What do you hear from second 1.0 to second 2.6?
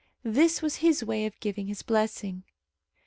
way of giving his blessing.